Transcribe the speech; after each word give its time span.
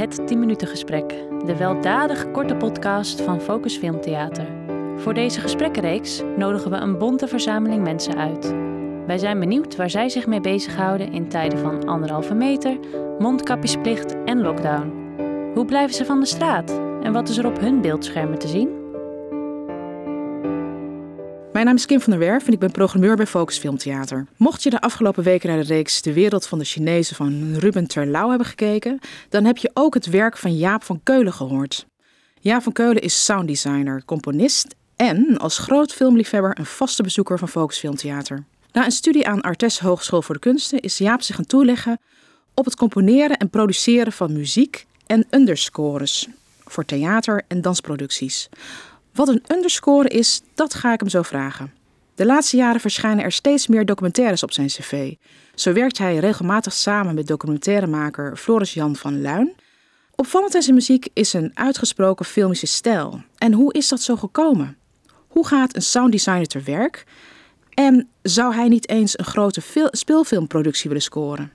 Het 0.00 0.26
10 0.26 0.38
minuten 0.38 0.68
gesprek, 0.68 1.08
de 1.46 1.56
weldadig 1.56 2.30
korte 2.30 2.56
podcast 2.56 3.20
van 3.20 3.40
Focus 3.40 3.76
Filmtheater. 3.76 4.46
Voor 4.96 5.14
deze 5.14 5.40
gesprekkenreeks 5.40 6.22
nodigen 6.36 6.70
we 6.70 6.76
een 6.76 6.98
bonte 6.98 7.28
verzameling 7.28 7.82
mensen 7.82 8.16
uit. 8.16 8.54
Wij 9.06 9.18
zijn 9.18 9.40
benieuwd 9.40 9.76
waar 9.76 9.90
zij 9.90 10.08
zich 10.08 10.26
mee 10.26 10.40
bezighouden 10.40 11.12
in 11.12 11.28
tijden 11.28 11.58
van 11.58 11.88
anderhalve 11.88 12.34
meter, 12.34 12.78
mondkapjesplicht 13.18 14.16
en 14.24 14.40
lockdown. 14.40 14.92
Hoe 15.54 15.64
blijven 15.64 15.94
ze 15.94 16.04
van 16.04 16.20
de 16.20 16.26
straat 16.26 16.80
en 17.02 17.12
wat 17.12 17.28
is 17.28 17.36
er 17.36 17.46
op 17.46 17.60
hun 17.60 17.80
beeldschermen 17.80 18.38
te 18.38 18.48
zien? 18.48 18.79
Mijn 21.60 21.72
naam 21.72 21.80
is 21.80 21.88
Kim 21.88 22.00
van 22.00 22.10
der 22.10 22.28
Werf 22.28 22.46
en 22.46 22.52
ik 22.52 22.58
ben 22.58 22.70
programmeur 22.70 23.16
bij 23.16 23.26
Focus 23.26 23.58
Filmtheater. 23.58 24.26
Mocht 24.36 24.62
je 24.62 24.70
de 24.70 24.80
afgelopen 24.80 25.24
weken 25.24 25.48
naar 25.48 25.58
de 25.58 25.74
reeks 25.74 26.02
De 26.02 26.12
Wereld 26.12 26.46
van 26.46 26.58
de 26.58 26.64
Chinezen 26.64 27.16
van 27.16 27.54
Ruben 27.54 27.86
Terlouw 27.86 28.28
hebben 28.28 28.46
gekeken, 28.46 28.98
dan 29.28 29.44
heb 29.44 29.56
je 29.56 29.70
ook 29.74 29.94
het 29.94 30.06
werk 30.06 30.36
van 30.36 30.56
Jaap 30.56 30.84
van 30.84 31.00
Keulen 31.02 31.32
gehoord. 31.32 31.86
Jaap 32.40 32.62
van 32.62 32.72
Keulen 32.72 33.02
is 33.02 33.24
sounddesigner, 33.24 34.04
componist 34.04 34.74
en 34.96 35.38
als 35.38 35.58
groot 35.58 35.92
filmliefhebber 35.92 36.58
een 36.58 36.66
vaste 36.66 37.02
bezoeker 37.02 37.38
van 37.38 37.48
Focus 37.48 37.78
Filmtheater. 37.78 38.44
Na 38.72 38.84
een 38.84 38.90
studie 38.90 39.28
aan 39.28 39.40
Artes 39.40 39.78
Hogeschool 39.78 40.22
voor 40.22 40.34
de 40.34 40.40
Kunsten 40.40 40.80
is 40.80 40.98
Jaap 40.98 41.22
zich 41.22 41.36
gaan 41.36 41.46
toeleggen 41.46 42.00
op 42.54 42.64
het 42.64 42.76
componeren 42.76 43.36
en 43.36 43.50
produceren 43.50 44.12
van 44.12 44.32
muziek 44.32 44.86
en 45.06 45.26
underscores 45.30 46.28
voor 46.64 46.84
theater- 46.84 47.42
en 47.48 47.60
dansproducties. 47.60 48.48
Wat 49.20 49.28
een 49.28 49.44
underscore 49.52 50.08
is, 50.08 50.42
dat 50.54 50.74
ga 50.74 50.92
ik 50.92 51.00
hem 51.00 51.08
zo 51.08 51.22
vragen. 51.22 51.72
De 52.14 52.26
laatste 52.26 52.56
jaren 52.56 52.80
verschijnen 52.80 53.24
er 53.24 53.32
steeds 53.32 53.66
meer 53.66 53.84
documentaires 53.84 54.42
op 54.42 54.52
zijn 54.52 54.66
cv. 54.66 55.14
Zo 55.54 55.72
werkt 55.72 55.98
hij 55.98 56.16
regelmatig 56.16 56.72
samen 56.72 57.14
met 57.14 57.26
documentairemaker 57.26 58.36
Floris 58.36 58.74
Jan 58.74 58.96
van 58.96 59.20
Luin. 59.20 59.52
Opvallend 60.14 60.54
in 60.54 60.62
zijn 60.62 60.74
muziek 60.74 61.08
is 61.12 61.32
een 61.32 61.50
uitgesproken 61.54 62.24
filmische 62.24 62.66
stijl. 62.66 63.22
En 63.38 63.52
hoe 63.52 63.72
is 63.72 63.88
dat 63.88 64.00
zo 64.00 64.16
gekomen? 64.16 64.76
Hoe 65.28 65.46
gaat 65.46 65.76
een 65.76 65.82
sounddesigner 65.82 66.46
te 66.46 66.60
werk? 66.60 67.04
En 67.74 68.08
zou 68.22 68.54
hij 68.54 68.68
niet 68.68 68.88
eens 68.88 69.18
een 69.18 69.24
grote 69.24 69.62
speelfilmproductie 69.90 70.88
willen 70.88 71.04
scoren? 71.04 71.52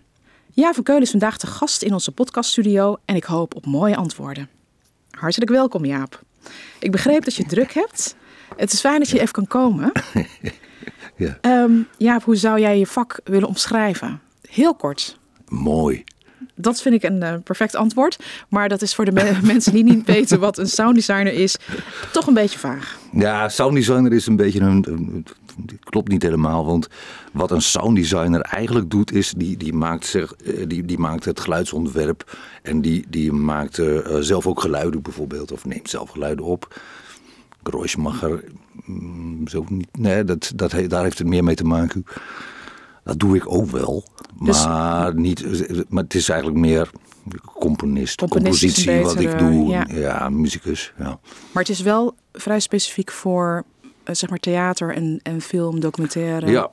Ja, 0.52 0.74
van 0.74 0.84
Keulen 0.84 1.04
is 1.04 1.12
vandaag 1.12 1.38
de 1.38 1.48
gast 1.48 1.82
in 1.82 1.94
onze 1.94 2.12
podcaststudio 2.12 2.98
en 3.06 3.16
ik 3.16 3.24
hoop 3.24 3.56
op 3.56 3.66
mooie 3.66 3.96
antwoorden. 3.96 4.50
Hartelijk 5.10 5.52
welkom, 5.52 5.86
Jaap. 5.86 6.24
Ik 6.80 6.92
begreep 6.92 7.24
dat 7.24 7.36
je 7.36 7.46
druk 7.46 7.74
hebt. 7.74 8.16
Het 8.58 8.74
is 8.74 8.80
fijn 8.80 9.00
dat 9.00 9.10
je 9.10 9.20
even 9.20 9.34
kan 9.34 9.48
komen. 9.48 9.92
ja. 11.16 11.38
Um, 11.42 11.88
Jaap, 11.98 12.24
hoe 12.24 12.36
zou 12.36 12.60
jij 12.60 12.80
je 12.80 12.88
vak 12.88 13.20
willen 13.24 13.48
omschrijven? 13.48 14.22
Heel 14.50 14.76
kort. 14.76 15.18
Mooi. 15.48 16.04
Dat 16.56 16.82
vind 16.82 16.96
ik 16.96 17.04
een 17.04 17.22
uh, 17.22 17.34
perfect 17.44 17.76
antwoord. 17.76 18.24
Maar 18.50 18.70
dat 18.70 18.82
is 18.82 18.96
voor 18.96 19.06
de 19.06 19.12
me 19.12 19.38
mensen 19.54 19.74
die 19.74 19.84
niet 19.84 20.06
weten 20.06 20.40
wat 20.40 20.58
een 20.58 20.68
sounddesigner 20.68 21.34
is, 21.34 21.58
toch 22.12 22.28
een 22.28 22.34
beetje 22.34 22.60
vaag. 22.60 23.00
Ja, 23.12 23.50
sounddesigner 23.50 24.14
is 24.14 24.28
een 24.28 24.36
beetje 24.36 24.60
een. 24.60 24.86
een 24.88 25.26
klopt 25.80 26.10
niet 26.10 26.22
helemaal. 26.22 26.66
Want 26.66 26.88
wat 27.32 27.52
een 27.52 27.62
sounddesigner 27.62 28.42
eigenlijk 28.42 28.90
doet, 28.90 29.12
is 29.12 29.34
die, 29.38 29.58
die, 29.58 29.74
maakt, 29.74 30.06
zich, 30.06 30.36
die, 30.68 30.86
die 30.86 30.98
maakt 30.98 31.26
het 31.26 31.40
geluidsontwerp. 31.40 32.38
En 32.62 32.82
die, 32.82 33.06
die 33.10 33.32
maakt 33.32 33.78
uh, 33.78 34.00
zelf 34.20 34.48
ook 34.48 34.62
geluiden 34.62 35.02
bijvoorbeeld. 35.02 35.52
Of 35.52 35.66
neemt 35.66 35.90
zelf 35.90 36.10
geluiden 36.10 36.46
op. 36.46 36.82
Geräuschmacher. 37.64 38.44
Mm, 38.86 39.48
zo 39.48 39.66
niet. 39.70 39.98
Nee, 39.98 40.24
dat, 40.24 40.52
dat, 40.56 40.76
daar 40.88 41.04
heeft 41.04 41.18
het 41.18 41.28
meer 41.28 41.44
mee 41.44 41.56
te 41.56 41.64
maken. 41.64 42.06
Dat 43.04 43.20
doe 43.20 43.36
ik 43.36 43.52
ook 43.52 43.70
wel. 43.70 44.04
Maar, 44.38 45.16
dus, 45.16 45.22
niet, 45.22 45.46
maar 45.90 46.04
het 46.04 46.16
is 46.16 46.30
eigenlijk 46.30 46.60
meer 46.60 46.90
componist, 47.60 48.28
compositie 48.28 48.86
betere, 48.86 49.04
wat 49.04 49.20
ik 49.20 49.40
doe. 49.40 49.68
Ja, 49.68 49.86
ja 49.90 50.30
muzikus. 50.30 50.94
Ja. 50.98 51.20
Maar 51.52 51.64
het 51.64 51.70
is 51.70 51.82
wel 51.82 52.16
vrij 52.32 52.60
specifiek 52.60 53.12
voor 53.12 53.64
zeg 54.12 54.30
maar 54.30 54.40
theater 54.40 54.94
en, 54.94 55.20
en 55.24 55.42
film, 55.42 55.80
documentaire. 55.80 56.48
Ja. 56.48 56.72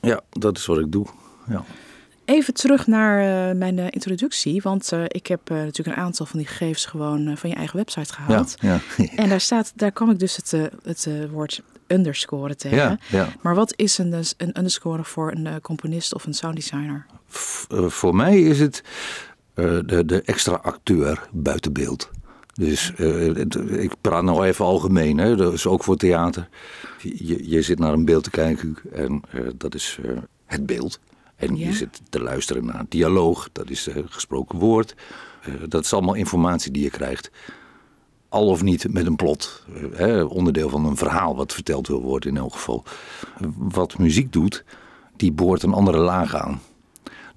ja, 0.00 0.20
dat 0.30 0.56
is 0.56 0.66
wat 0.66 0.78
ik 0.78 0.92
doe. 0.92 1.06
Ja. 1.48 1.64
Even 2.24 2.54
terug 2.54 2.86
naar 2.86 3.18
uh, 3.50 3.58
mijn 3.58 3.78
uh, 3.78 3.86
introductie, 3.90 4.62
want 4.62 4.92
uh, 4.92 5.04
ik 5.06 5.26
heb 5.26 5.40
natuurlijk 5.48 5.96
een 5.96 6.02
aantal 6.02 6.26
van 6.26 6.38
die 6.38 6.48
gegevens 6.48 6.86
gewoon 6.86 7.36
van 7.36 7.50
je 7.50 7.56
eigen 7.56 7.76
website 7.76 8.12
gehaald. 8.12 8.54
Ja, 8.60 8.80
ja. 8.96 9.06
en 9.16 9.28
daar 9.28 9.40
staat, 9.40 9.72
daar 9.76 9.92
kwam 9.92 10.10
ik 10.10 10.18
dus 10.18 10.36
het, 10.36 10.50
het 10.82 11.08
woord 11.30 11.62
underscore 11.86 12.56
tegen. 12.56 12.76
Ja, 12.78 12.98
ja. 13.08 13.28
Maar 13.40 13.54
wat 13.54 13.72
is 13.76 13.98
een, 13.98 14.12
een 14.36 14.58
underscore 14.58 15.04
voor 15.04 15.32
een 15.32 15.60
componist 15.60 16.14
of 16.14 16.26
een 16.26 16.34
sounddesigner? 16.34 17.06
Voor 17.86 18.14
mij 18.14 18.40
is 18.40 18.60
het 18.60 18.82
de, 19.54 20.02
de 20.06 20.22
extra 20.22 20.54
acteur 20.54 21.28
buiten 21.30 21.72
beeld. 21.72 22.10
Dus 22.60 22.92
uh, 22.98 23.82
ik 23.82 23.92
praat 24.00 24.22
nou 24.22 24.46
even 24.46 24.64
algemeen, 24.64 25.18
hè. 25.18 25.36
dat 25.36 25.52
is 25.52 25.66
ook 25.66 25.84
voor 25.84 25.96
theater. 25.96 26.48
Je, 26.98 27.50
je 27.50 27.62
zit 27.62 27.78
naar 27.78 27.92
een 27.92 28.04
beeld 28.04 28.24
te 28.24 28.30
kijken 28.30 28.76
en 28.92 29.22
uh, 29.34 29.48
dat 29.56 29.74
is 29.74 29.98
uh, 30.04 30.18
het 30.46 30.66
beeld. 30.66 31.00
En 31.36 31.56
ja? 31.56 31.66
je 31.66 31.72
zit 31.72 32.00
te 32.08 32.20
luisteren 32.20 32.66
naar 32.66 32.80
een 32.80 32.86
dialoog, 32.88 33.48
dat 33.52 33.70
is 33.70 33.88
gesproken 34.04 34.58
woord. 34.58 34.94
dat 35.68 35.84
is 35.84 35.92
allemaal 35.92 36.14
informatie 36.14 36.72
die 36.72 36.82
je 36.82 36.90
krijgt. 36.90 37.30
Al 38.28 38.46
of 38.46 38.62
niet 38.62 38.92
met 38.92 39.06
een 39.06 39.16
plot, 39.16 39.64
hè, 39.92 40.22
onderdeel 40.22 40.68
van 40.68 40.84
een 40.84 40.96
verhaal 40.96 41.36
wat 41.36 41.52
verteld 41.52 41.88
wil 41.88 42.02
worden 42.02 42.30
in 42.30 42.36
elk 42.36 42.52
geval. 42.52 42.84
Wat 43.56 43.98
muziek 43.98 44.32
doet, 44.32 44.64
die 45.16 45.32
boort 45.32 45.62
een 45.62 45.74
andere 45.74 45.98
laag 45.98 46.34
aan. 46.34 46.60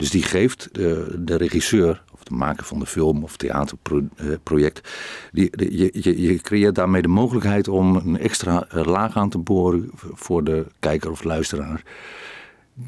Dus 0.04 0.12
die 0.12 0.24
geeft 0.24 0.70
de, 0.72 1.16
de 1.20 1.36
regisseur 1.36 2.04
de 2.24 2.36
maker 2.36 2.66
van 2.66 2.80
de 2.80 2.86
film 2.86 3.24
of 3.24 3.38
theaterproject. 3.38 4.90
Die, 5.32 5.50
je, 5.78 5.90
je, 6.02 6.22
je, 6.22 6.38
creëert 6.38 6.76
daarmee 6.76 7.02
de 7.02 7.08
mogelijkheid 7.08 7.68
om 7.68 7.96
een 7.96 8.20
extra 8.20 8.66
eh, 8.70 8.86
laag 8.86 9.18
aan 9.18 9.30
te 9.30 9.38
boren 9.38 9.90
voor 9.96 10.44
de 10.44 10.66
kijker 10.80 11.12
of 11.12 11.24
luisteraar. 11.24 11.84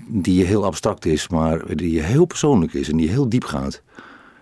Die 0.08 0.44
heel 0.44 0.66
abstract 0.66 1.06
is, 1.06 1.28
maar 1.28 1.76
die 1.76 2.02
heel 2.02 2.26
persoonlijk 2.26 2.74
is 2.74 2.90
en 2.90 2.98
die 2.98 3.09
heel 3.09 3.30
diep 3.30 3.44
gaat. 3.44 3.82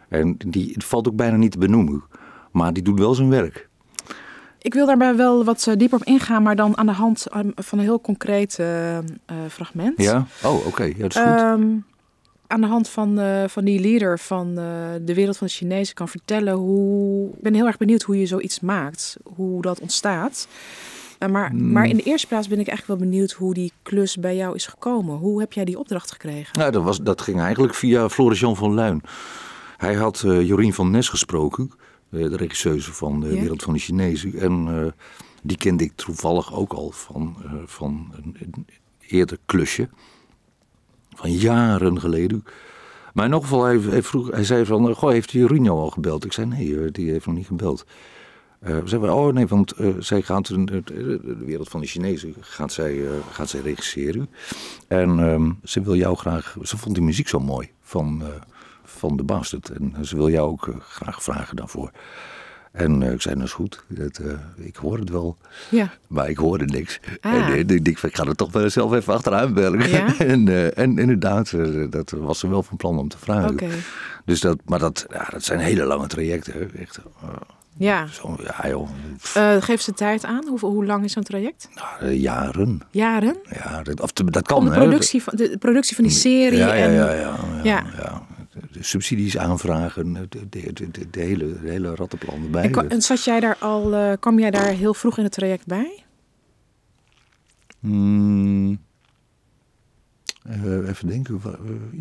En 0.10 0.36
die 0.48 0.72
het 0.74 0.84
valt 0.84 1.08
ook 1.08 1.16
bijna 1.16 1.36
niet 1.36 1.52
te 1.52 1.58
benoemen, 1.58 2.04
maar 2.52 2.74
die 2.74 2.84
doet 2.84 3.00
wel 3.00 3.14
zijn 3.14 3.30
werk. 3.30 3.70
Ik 4.58 4.74
wil 4.74 4.86
daarbij 4.86 5.16
wel 5.16 5.44
wat 5.44 5.68
eh, 5.68 5.76
dieper 5.78 6.00
op 6.00 6.06
ingaan, 6.06 6.44
maar 6.44 6.56
dan 6.56 6.78
aan 6.78 6.86
de 6.86 6.92
hand 6.92 7.28
ehm, 7.28 7.50
van 7.56 7.78
een 7.78 7.84
heel 7.84 8.02
concreet 8.02 8.58
uh, 8.60 8.98
fragment. 9.50 10.02
Ja, 10.02 10.28
oh 10.44 10.56
oké, 10.56 10.68
okay. 10.68 10.88
ja, 10.88 11.08
dat 11.08 11.16
is 11.16 11.22
goed. 11.22 11.42
Um, 11.42 11.86
aan 12.54 12.62
de 12.62 12.68
hand 12.68 12.90
van, 12.90 13.20
uh, 13.20 13.44
van 13.48 13.66
die 13.66 13.80
leader 13.80 14.20
van 14.20 14.48
uh, 14.48 14.56
de 15.02 15.14
wereld 15.14 15.38
van 15.38 15.48
de 15.48 15.54
Chinezen 15.54 15.96
kan 15.96 16.08
vertellen 16.08 16.54
hoe. 16.54 17.30
Ik 17.30 17.42
ben 17.42 17.54
heel 17.54 17.66
erg 17.66 17.78
benieuwd 17.78 18.02
hoe 18.02 18.20
je 18.20 18.26
zoiets 18.26 18.60
maakt, 18.60 19.18
hoe 19.36 19.62
dat 19.62 19.80
ontstaat. 19.80 20.48
Uh, 21.20 21.30
maar, 21.30 21.54
mm. 21.54 21.72
maar 21.72 21.86
in 21.86 21.98
de 21.98 22.04
eerste 22.04 22.28
plaats 22.28 22.48
ben 22.48 22.60
ik 22.60 22.68
eigenlijk 22.68 23.00
wel 23.00 23.10
benieuwd 23.10 23.32
hoe 23.32 23.54
die 23.54 23.72
klus 23.84 24.18
bij 24.18 24.36
jou 24.36 24.56
is 24.56 24.66
gekomen. 24.66 25.18
Hoe 25.18 25.40
heb 25.40 25.54
jij 25.54 25.66
die 25.66 25.80
opdracht 25.80 26.12
gekregen? 26.12 26.60
Nou, 26.60 26.72
dat, 26.72 26.84
was, 26.84 27.02
dat 27.02 27.22
ging 27.22 27.40
eigenlijk 27.40 27.74
via 27.74 28.10
Floris 28.10 28.40
Jan 28.40 28.56
van 28.56 28.74
Luin. 28.74 29.02
Hij 29.78 29.94
had 29.94 30.20
Jorien 30.26 30.74
van 30.74 30.92
Nes 30.92 31.10
gesproken, 31.10 31.72
de 32.10 32.36
regisseuse 32.36 32.94
van 32.94 33.20
de 33.20 33.40
wereld 33.40 33.64
van 33.64 33.74
de 33.74 33.80
Chinezen. 33.80 34.40
En 34.40 34.94
die 35.44 35.58
kende 35.58 35.84
ik 35.84 35.92
toevallig 35.96 36.56
ook 36.56 36.74
al 36.74 36.92
van, 36.92 37.36
van 37.66 38.14
een, 38.16 38.38
een 38.40 38.66
eerder 39.08 39.38
klusje 39.46 39.90
van 41.16 41.32
jaren 41.32 42.00
geleden. 42.00 42.44
Maar 43.14 43.26
in 43.26 43.32
elk 43.32 43.42
geval, 43.42 43.64
hij, 43.64 43.80
hij, 43.80 44.04
vroeg, 44.04 44.32
hij 44.32 44.44
zei 44.44 44.66
van, 44.66 44.94
goh, 44.96 45.10
heeft 45.10 45.32
Jorino 45.32 45.80
al 45.80 45.90
gebeld? 45.90 46.26
Ik 46.26 46.34
zei, 46.34 46.48
nee, 46.48 46.80
eh, 46.80 46.92
die 46.92 47.12
heeft 47.12 47.26
nog 47.26 47.36
niet 47.36 47.48
gebeld. 47.48 47.86
Uh, 48.68 48.80
we 48.80 48.88
zeiden, 48.88 49.14
oh 49.14 49.34
nee, 49.34 49.48
want 49.48 49.74
zij 50.00 50.22
gaat, 50.22 50.48
de, 50.48 51.20
wereld 51.46 51.70
van 51.70 51.82
de 51.82 51.88
Chinezen 51.88 52.34
gaat 52.40 52.72
zij, 52.72 53.02
gaat 53.32 53.50
zij 53.50 53.60
regisseren. 53.60 54.30
En 54.88 55.10
um, 55.20 55.60
ze 55.64 55.82
wil 55.82 55.96
jou 55.96 56.18
graag, 56.18 56.56
ze 56.62 56.78
vond 56.78 56.96
die 56.96 57.04
muziek 57.04 57.28
zo 57.28 57.40
mooi 57.40 57.72
van, 57.82 58.24
van 58.84 59.18
de 59.18 59.24
Bastard. 59.24 59.70
En 59.70 59.96
ze 60.06 60.16
wil 60.16 60.30
jou 60.30 60.52
ook 60.52 60.76
graag 60.80 61.24
vragen 61.24 61.56
daarvoor. 61.56 61.92
En 62.74 63.02
uh, 63.02 63.12
ik 63.12 63.22
zei, 63.22 63.36
dat 63.36 63.44
is 63.44 63.52
goed. 63.52 63.84
Dat, 63.88 64.20
uh, 64.22 64.32
ik 64.56 64.76
hoor 64.76 64.98
het 64.98 65.10
wel. 65.10 65.38
Ja. 65.70 65.94
Maar 66.08 66.30
ik 66.30 66.38
hoorde 66.38 66.66
niks. 66.66 67.00
Ah. 67.22 67.34
En 67.34 67.70
uh, 67.72 67.78
ik 67.84 68.02
ik 68.02 68.16
ga 68.16 68.24
er 68.24 68.36
toch 68.36 68.52
wel 68.52 68.70
zelf 68.70 68.94
even 68.94 69.14
achteraan 69.14 69.54
bellen. 69.54 69.90
Ja? 69.90 70.18
en, 70.34 70.76
en 70.76 70.98
inderdaad, 70.98 71.54
dat 71.90 72.10
was 72.10 72.40
ze 72.40 72.50
wel 72.50 72.64
van 72.64 72.78
plan 72.78 72.98
om 72.98 73.08
te 73.08 73.18
vragen. 73.18 73.52
Okay. 73.52 73.70
Dus 74.26 74.40
dat, 74.40 74.58
maar 74.66 74.80
dat, 74.80 75.06
ja, 75.10 75.28
dat 75.32 75.44
zijn 75.44 75.60
hele 75.60 75.84
lange 75.84 76.08
trajecten. 76.08 76.76
Echt, 76.76 77.00
ja. 77.78 78.08
Zo, 78.08 78.38
ja 78.44 78.70
joh. 78.70 78.90
geef 79.60 79.82
ze 79.82 79.94
tijd 79.94 80.26
aan? 80.26 80.48
Hoe, 80.48 80.60
hoe 80.60 80.86
lang 80.86 81.04
is 81.04 81.14
zo'n 81.14 81.24
traject? 81.24 81.70
Nou, 81.76 82.14
jaren. 82.14 82.82
Jaren? 82.92 83.36
Ja, 83.50 83.84
dat, 83.84 84.02
of, 84.02 84.14
dat 84.14 84.48
kan. 84.48 84.58
Om 84.58 84.66
de 84.66 84.72
productie, 84.72 85.24
van, 85.24 85.34
de 85.36 85.58
productie 85.60 85.96
van 85.96 86.04
die 86.04 86.14
serie. 86.14 86.58
Ja, 86.58 86.74
ja, 86.74 86.86
en, 86.86 86.94
ja, 86.94 87.12
ja, 87.12 87.36
ja, 87.64 87.84
ja 87.98 88.22
de 88.33 88.33
subsidies 88.80 89.38
aanvragen, 89.38 90.14
de, 90.14 90.28
de, 90.50 90.74
de, 90.74 91.10
de, 91.10 91.20
hele, 91.20 91.58
hele 91.62 91.96
rattenplan 91.96 92.44
erbij. 92.44 92.72
En, 92.72 92.90
en 92.90 93.02
zat 93.02 93.24
jij 93.24 93.40
daar 93.40 93.58
al, 93.60 93.94
uh, 93.94 94.12
kwam 94.20 94.40
jij 94.40 94.52
daar 94.52 94.68
heel 94.68 94.94
vroeg 94.94 95.18
in 95.18 95.24
het 95.24 95.34
traject 95.34 95.66
bij? 95.66 96.04
Hmm, 97.80 98.70
uh, 100.50 100.88
even 100.90 101.08
denken. 101.08 101.42
Uh, 101.46 101.52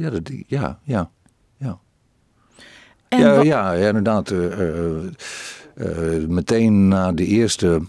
ja, 0.00 0.10
dat, 0.10 0.31
ja, 0.46 0.78
ja, 0.82 1.10
ja. 1.56 1.78
En 3.08 3.19
ja, 3.19 3.37
wat- 3.37 3.44
ja, 3.44 3.72
ja, 3.72 3.87
inderdaad. 3.87 4.31
eh, 4.31 4.60
eh, 4.60 5.06
eh, 5.75 6.28
meteen 6.28 6.88
na 6.88 7.12
de 7.12 7.26
eerste, 7.26 7.82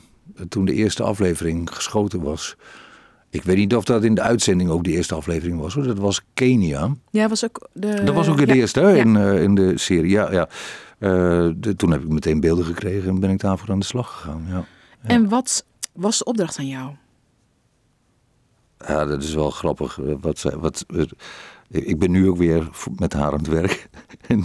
toen 0.50 0.66
de 0.66 0.74
eerste 0.74 1.04
aflevering 1.04 1.70
geschoten 1.76 2.22
was. 2.22 2.56
Ik 3.34 3.44
weet 3.44 3.58
niet 3.58 3.76
of 3.76 3.84
dat 3.84 4.04
in 4.04 4.16
de 4.16 4.22
uitzending 4.22 4.70
ook 4.70 4.84
de 4.84 4.92
eerste 4.92 5.16
aflevering 5.16 5.60
was. 5.60 5.74
Hoor. 5.74 5.84
Dat 5.84 5.98
was 5.98 6.22
Kenia. 6.34 6.96
Jij 7.12 7.30
was 7.30 7.46
ook 7.46 7.68
de... 7.74 8.04
Dat 8.04 8.16
was 8.16 8.28
ook 8.28 8.38
de 8.38 8.46
ja. 8.48 8.54
eerste 8.54 8.80
hè, 8.80 8.90
Ja. 8.90 8.96
in, 9.04 9.16
eh, 9.16 9.42
in 9.42 9.56
de 9.56 9.78
serie. 9.78 10.10
Ja, 10.10 10.32
ja. 10.32 10.50
Eh, 11.00 11.50
de- 11.56 11.76
toen 11.76 11.92
heb 11.92 12.02
ik 12.02 12.08
meteen 12.08 12.40
beelden 12.40 12.66
gekregen 12.66 13.10
en 13.10 13.20
ben 13.20 13.30
ik 13.30 13.40
daarvoor 13.40 13.70
aan 13.72 13.80
de 13.80 13.86
slag 13.86 14.12
gegaan. 14.12 14.46
Ja. 14.50 14.66
En 15.02 15.30
wat 15.30 15.66
was 15.94 16.18
de 16.18 16.24
opdracht 16.24 16.60
aan 16.60 16.68
jou? 16.68 16.92
Ja, 18.88 19.06
dat 19.06 19.24
is 19.24 19.34
wel 19.34 19.50
grappig. 19.50 20.00
Eh, 20.02 20.14
Wat, 20.22 20.42
wat, 20.60 20.86
ik 21.70 22.00
ben 22.00 22.12
nu 22.12 22.30
ook 22.30 22.38
weer 22.38 22.70
met 22.98 23.14
haar 23.14 23.32
aan 23.32 23.38
het 23.38 23.48
werk. 23.48 23.90
en 24.28 24.44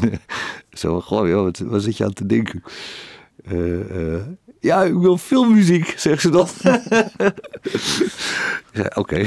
zo, 0.73 1.01
goh, 1.01 1.29
joh, 1.29 1.43
wat, 1.43 1.59
wat 1.59 1.83
zit 1.83 1.97
je 1.97 2.05
aan 2.05 2.13
te 2.13 2.27
denken? 2.27 2.63
Ja, 4.61 4.83
ik 4.83 4.95
wil 4.95 5.19
filmmuziek, 5.19 5.95
zegt 5.99 6.23
ze 6.23 6.31
dan. 6.31 6.47
ja, 8.73 8.91
Oké. 8.95 9.25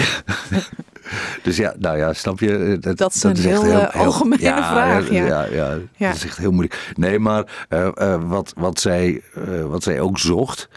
dus 1.43 1.57
ja, 1.57 1.73
nou 1.79 1.97
ja, 1.97 2.13
snap 2.13 2.39
je? 2.39 2.79
eh, 2.81 2.95
Dat 2.95 3.13
is 3.15 3.23
een 3.23 3.31
echt 3.31 3.43
heel, 3.43 3.63
eh, 3.63 3.95
algemene 4.01 4.41
vraag, 4.41 5.09
ja. 5.09 5.25
Ja, 5.25 5.43
ja, 5.45 5.77
Ja. 5.97 6.07
dat 6.07 6.15
is 6.15 6.25
echt 6.25 6.37
heel 6.37 6.51
moeilijk. 6.51 6.91
Nee, 6.95 7.19
maar 7.19 7.65
eh, 7.69 7.87
eh, 7.95 8.21
wat, 8.29 8.53
wat, 8.57 8.79
zij, 8.79 9.21
eh, 9.33 9.65
wat 9.65 9.83
zij 9.83 9.99
ook 9.99 10.19
zocht, 10.19 10.69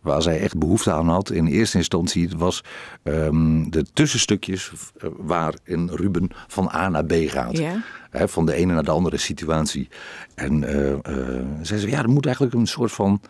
waar 0.00 0.22
zij 0.22 0.40
echt 0.40 0.58
behoefte 0.58 0.92
aan 0.92 1.08
had 1.08 1.30
in 1.30 1.46
eerste 1.46 1.76
instantie, 1.76 2.30
was 2.36 2.64
ehm, 3.02 3.70
de 3.70 3.84
tussenstukjes 3.92 4.72
eh, 4.98 5.08
waarin 5.16 5.90
Ruben 5.94 6.28
van 6.48 6.70
A 6.74 6.88
naar 6.88 7.04
B 7.04 7.12
gaat. 7.26 7.58
Ja. 7.58 7.82
Van 8.12 8.46
de 8.46 8.54
ene 8.54 8.72
naar 8.72 8.84
de 8.84 8.90
andere 8.90 9.16
situatie. 9.16 9.88
En 10.34 10.64
eh 10.64 10.90
eh, 10.92 11.44
zij 11.62 11.78
zei, 11.78 11.90
ja, 11.90 11.98
er 11.98 12.08
moet 12.08 12.24
eigenlijk 12.26 12.54
een 12.54 12.66
soort 12.66 12.92
van, 12.92 13.20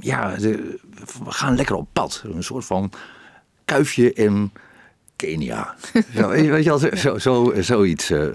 ja, 0.00 0.36
de- 0.36 0.78
we 1.24 1.30
gaan 1.30 1.54
lekker 1.56 1.74
op 1.74 1.88
pad. 1.92 2.22
Een 2.34 2.42
soort 2.42 2.64
van 2.64 2.90
kuifje 3.64 4.12
in 4.12 4.50
Kenia. 5.16 5.74
Zo, 6.16 6.28
weet 6.28 6.64
je- 6.64 6.70
wel, 6.70 6.78
zo, 6.78 7.18
zo, 7.18 7.52
zoiets, 7.60 8.10
eh, 8.10 8.26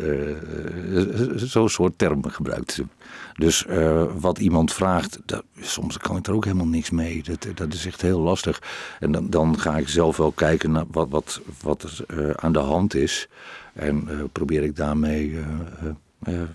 zo'n 1.36 1.69
soort 1.69 1.98
term 1.98 2.25
gebruikt 2.30 2.71
ze. 2.71 2.86
Dus 3.33 3.65
eh, 3.65 4.04
wat 4.19 4.38
iemand 4.39 4.74
vraagt, 4.74 5.19
dat, 5.25 5.44
soms 5.62 5.98
kan 5.98 6.18
ik 6.18 6.27
er 6.27 6.33
ook 6.33 6.44
helemaal 6.45 6.65
niks 6.68 6.89
mee. 6.89 7.24
Dat, 7.24 7.48
dat 7.57 7.74
is 7.74 7.86
echt 7.86 8.01
heel 8.01 8.19
lastig. 8.19 8.62
En 9.00 9.12
dan, 9.12 9.30
dan 9.30 9.59
ga 9.59 9.77
ik 9.77 9.88
zelf 9.89 10.18
wel 10.18 10.31
kijken 10.31 10.71
naar 10.71 10.86
wat, 10.92 11.09
wat, 11.09 11.42
wat 11.62 12.04
er 12.07 12.38
aan 12.38 12.54
de 12.54 12.59
hand 12.59 12.95
is. 12.95 13.27
En 13.74 14.09
probeer 14.31 14.63
ik 14.63 14.75
daarmee 14.75 15.38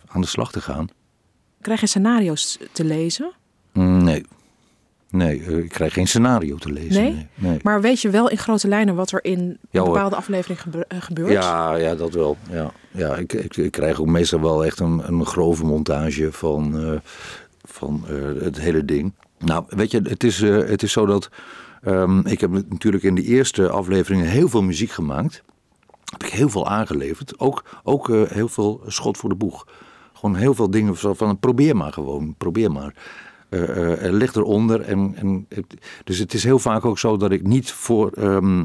aan 0.08 0.20
de 0.20 0.26
slag 0.26 0.52
te 0.52 0.60
gaan. 0.60 0.88
Krijg 1.60 1.80
je 1.80 1.86
scenario's 1.86 2.58
te 2.72 2.84
lezen? 2.84 3.32
Mm, 3.72 4.04
Nee. 4.04 4.24
Nee, 5.10 5.42
eh, 5.44 5.56
ik 5.58 5.68
krijg 5.68 5.92
geen 5.92 6.08
scenario 6.08 6.56
te 6.56 6.72
lezen. 6.72 7.02
Nee? 7.02 7.12
Nee. 7.12 7.26
nee. 7.34 7.58
Maar 7.62 7.80
weet 7.80 8.00
je 8.00 8.10
wel 8.10 8.30
in 8.30 8.38
grote 8.38 8.68
lijnen 8.68 8.94
wat 8.94 9.12
er 9.12 9.24
in 9.24 9.38
een 9.38 9.58
Ja, 9.70 9.82
bepaalde 9.82 10.16
aflevering 10.16 10.58
eh, 10.88 11.00
gebeurt? 11.00 11.30
Ja, 11.30 11.74
ja, 11.74 11.94
dat 11.94 12.14
wel. 12.14 12.36
Ja, 12.50 12.72
ja 12.90 13.16
ik, 13.16 13.32
ik, 13.32 13.56
ik 13.56 13.70
krijg 13.70 14.00
ook 14.00 14.06
meestal 14.06 14.40
wel 14.40 14.64
echt 14.64 14.80
een, 14.80 15.02
een 15.06 15.26
grove 15.26 15.64
montage 15.64 16.32
van, 16.32 16.80
eh, 16.80 17.00
van 17.64 18.04
het 18.40 18.60
hele 18.60 18.84
ding. 18.84 19.12
Nou, 19.38 19.64
weet 19.68 19.90
je, 19.90 20.00
het 20.02 20.24
is, 20.24 20.40
het 20.40 20.82
is 20.82 20.92
zo 20.92 21.06
dat... 21.06 21.28
ehm, 21.82 22.26
ik 22.26 22.40
heb 22.40 22.50
natuurlijk 22.68 23.02
in 23.02 23.14
de 23.14 23.22
eerste 23.22 23.68
afleveringen 23.68 24.26
heel 24.26 24.48
veel 24.48 24.62
muziek 24.62 24.90
gemaakt. 24.90 25.42
Heb 26.04 26.22
ik 26.22 26.32
heel 26.32 26.48
veel 26.48 26.68
aangeleverd. 26.68 27.38
Ook, 27.38 27.64
ook 27.82 28.08
heel 28.08 28.48
veel 28.48 28.82
schot 28.86 29.16
voor 29.16 29.28
de 29.28 29.34
boeg. 29.34 29.66
Gewoon 30.12 30.36
heel 30.36 30.54
veel 30.54 30.70
dingen 30.70 30.96
van 30.96 31.38
probeer 31.38 31.76
maar 31.76 31.92
gewoon, 31.92 32.34
probeer 32.38 32.72
maar. 32.72 32.94
Eh, 33.48 34.06
eh, 34.06 34.12
ligt 34.12 34.36
eronder. 34.36 34.80
En, 34.80 35.14
en, 35.16 35.46
dus 36.04 36.18
het 36.18 36.34
is 36.34 36.44
heel 36.44 36.58
vaak 36.58 36.84
ook 36.84 36.98
zo 36.98 37.16
dat 37.16 37.30
ik 37.30 37.42
niet 37.46 37.72
voor... 37.72 38.12
ehm, 38.12 38.64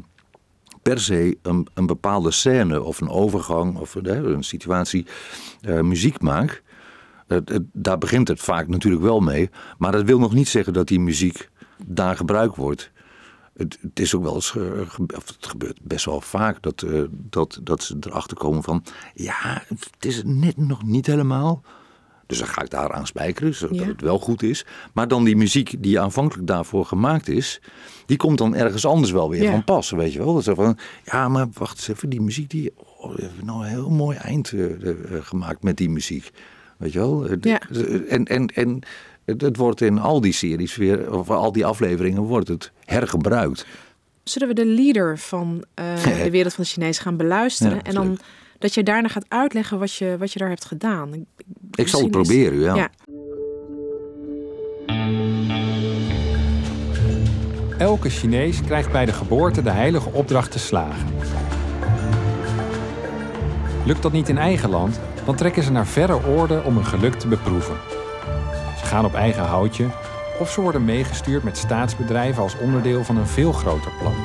per 0.82 1.00
se 1.00 1.38
een, 1.42 1.68
een 1.74 1.86
bepaalde 1.86 2.32
scène 2.32 2.82
of 2.82 3.02
een 3.02 3.10
overgang 3.10 3.78
of 3.78 3.96
een, 3.96 4.44
situatie 4.44 5.06
eh, 5.62 5.82
muziek 5.82 6.22
maak. 6.22 6.64
Daar 7.72 7.98
begint 7.98 8.28
het 8.28 8.40
vaak 8.40 8.68
natuurlijk 8.68 9.04
wel 9.04 9.20
mee. 9.20 9.50
Maar 9.78 9.92
dat 9.92 10.04
wil 10.04 10.20
nog 10.20 10.34
niet 10.34 10.48
zeggen 10.48 10.74
dat 10.74 10.88
die 10.88 11.00
muziek 11.00 11.50
daar 11.86 12.16
gebruikt 12.16 12.56
wordt. 12.56 12.92
Het, 13.58 13.80
is 13.94 14.16
ook 14.16 14.24
wel 14.24 14.34
of 14.34 14.54
het 15.08 15.38
gebeurt 15.40 15.80
best 15.82 16.06
wel 16.06 16.22
vaak 16.22 16.62
dat, 16.62 16.86
dat, 17.10 17.60
dat 17.64 17.84
ze 17.84 17.98
erachter 18.00 18.38
komen 18.38 18.64
van... 18.64 18.84
ja, 19.14 19.64
het 19.68 20.06
is 20.06 20.22
net 20.26 20.58
nog 20.58 20.84
niet 20.84 21.06
helemaal. 21.06 21.64
Dus 22.38 22.42
dan 22.42 22.54
ga 22.56 22.62
ik 22.62 22.70
daar 22.70 22.92
aan 22.92 23.08
spijkeren, 23.08 23.54
zodat 23.56 23.76
Ja. 23.78 23.86
het 23.88 24.02
wel 24.02 24.20
goed 24.20 24.44
is. 24.44 24.66
Maar 24.94 25.08
dan 25.08 25.24
die 25.24 25.36
muziek 25.36 25.76
die 25.84 26.00
aanvankelijk 26.00 26.48
daarvoor 26.48 26.86
gemaakt 26.86 27.28
is... 27.30 27.62
die 28.06 28.18
komt 28.18 28.38
dan 28.38 28.56
ergens 28.56 28.86
anders 28.86 29.12
wel 29.12 29.30
weer 29.30 29.44
Ja. 29.44 29.52
van 29.52 29.64
pas, 29.64 29.92
weet 29.92 30.14
je 30.14 30.20
wel. 30.20 30.34
Dat 30.34 30.48
is 30.48 30.54
van, 30.56 30.78
ja, 31.04 31.28
maar 31.28 31.48
wacht 31.54 31.78
eens 31.78 31.88
even, 31.88 32.10
die 32.10 32.22
muziek... 32.22 32.50
die 32.50 32.72
oh, 32.76 33.16
we 33.16 33.22
hebben 33.22 33.46
nou 33.46 33.64
een 33.64 33.70
heel 33.70 33.90
mooi 33.90 34.18
eind 34.18 34.52
eh, 34.52 34.90
eh, 34.90 34.96
gemaakt 35.22 35.64
met 35.64 35.78
die 35.78 35.90
muziek. 35.90 36.32
Weet 36.78 36.94
je 36.94 37.00
wel? 37.00 37.26
Eh, 37.28 37.38
Ja. 37.42 37.62
En, 38.08 38.26
en, 38.26 38.48
en 38.48 38.80
het, 39.26 39.58
wordt 39.58 39.82
in 39.82 40.00
al 40.00 40.22
die 40.22 40.34
series 40.34 40.76
weer... 40.76 41.14
of 41.18 41.30
al 41.30 41.52
die 41.52 41.66
afleveringen 41.66 42.22
wordt 42.22 42.48
het 42.48 42.72
hergebruikt. 42.86 43.66
Zullen 44.24 44.48
we 44.48 44.54
de 44.54 44.66
leader 44.66 45.18
van 45.20 45.64
de 46.24 46.30
wereld 46.32 46.54
van 46.54 46.64
de 46.64 46.70
Chinezen 46.70 47.04
gaan 47.04 47.18
beluisteren? 47.18 47.76
Ja, 47.76 47.84
en 47.84 47.94
dan. 47.94 48.18
Dat 48.64 48.74
je 48.74 48.84
daarna 48.84 49.08
gaat 49.08 49.26
uitleggen 49.28 49.80
wat 49.80 49.94
je, 49.94 50.16
wat 50.20 50.34
je 50.34 50.40
daar 50.40 50.50
hebt 50.50 50.66
gedaan. 50.66 51.26
Ik 51.72 51.88
zal 51.88 52.00
het 52.04 52.16
is- 52.16 52.28
proberen, 52.28 52.60
ja. 52.60 52.76
Ja. 52.76 52.90
Elke 57.78 58.10
Chinees 58.10 58.62
krijgt 58.62 58.92
bij 58.92 59.06
de 59.06 59.14
geboorte 59.14 59.62
de 59.62 59.70
heilige 59.70 60.10
opdracht 60.10 60.52
te 60.52 60.60
slagen. 60.60 61.08
Lukt 63.86 64.02
dat 64.02 64.12
niet 64.12 64.30
in 64.30 64.38
eigen 64.38 64.70
land, 64.70 65.00
dan 65.26 65.36
trekken 65.36 65.64
ze 65.64 65.72
naar 65.72 65.88
verre 65.88 66.26
oorden 66.28 66.66
om 66.66 66.76
hun 66.76 66.86
geluk 66.86 67.14
te 67.14 67.28
beproeven. 67.28 67.76
Ze 68.80 68.86
gaan 68.86 69.06
op 69.06 69.14
eigen 69.14 69.44
houtje 69.44 69.86
of 70.40 70.52
ze 70.52 70.62
worden 70.62 70.86
meegestuurd 70.86 71.44
met 71.44 71.58
staatsbedrijven 71.58 72.44
als 72.44 72.58
onderdeel 72.58 73.04
van 73.04 73.18
een 73.18 73.28
veel 73.28 73.52
groter 73.52 73.92
plan. 74.00 74.16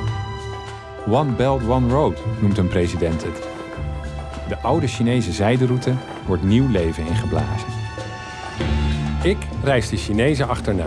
One 1.15 1.31
Belt, 1.31 1.67
One 1.67 1.89
Road 1.93 2.23
noemt 2.41 2.57
een 2.57 2.67
president 2.67 3.23
het. 3.23 3.58
De 4.49 4.57
oude 4.61 4.87
Chinese 4.87 5.31
zijderoute 5.31 5.93
wordt 6.25 6.43
nieuw 6.43 6.69
leven 6.69 7.05
ingeblazen. 7.07 7.67
Ik 9.23 9.37
reis 9.63 9.89
de 9.89 9.97
Chinezen 9.97 10.47
achterna. 10.47 10.85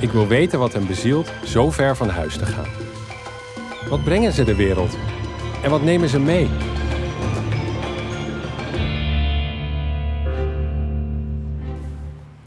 Ik 0.00 0.10
wil 0.10 0.26
weten 0.26 0.58
wat 0.58 0.72
hen 0.72 0.86
bezielt 0.86 1.32
zo 1.44 1.70
ver 1.70 1.96
van 1.96 2.08
huis 2.08 2.36
te 2.36 2.46
gaan. 2.46 2.68
Wat 3.88 4.04
brengen 4.04 4.32
ze 4.32 4.44
de 4.44 4.54
wereld? 4.54 4.96
En 5.62 5.70
wat 5.70 5.82
nemen 5.82 6.08
ze 6.08 6.20
mee? 6.20 6.48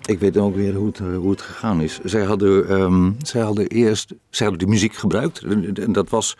Ik 0.06 0.20
weet 0.20 0.38
ook 0.38 0.56
weer 0.56 0.74
hoe 0.74 0.88
het, 0.88 1.00
eh, 1.00 1.16
hoe 1.16 1.32
het 1.32 1.42
gegaan 1.42 1.82
is. 1.82 2.00
Zij 2.04 2.24
hadden, 2.24 2.70
ehm, 2.70 3.12
zij 3.22 3.42
hadden 3.42 3.68
eerst 3.68 4.13
zij 4.30 4.48
hadden 4.48 4.66
die 4.66 4.75
muziek 4.75 4.96
gebruikt. 4.96 5.39
En, 5.39 5.74
en 5.74 5.92
dat 5.92 6.10
was, 6.10 6.38